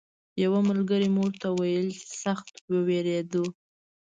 یوه 0.43 0.59
ملګري 0.69 1.07
مو 1.15 1.21
ورته 1.27 1.47
ویل 1.57 1.87
چې 1.99 2.05
سخت 2.23 2.53
ووېرېدو. 2.71 3.45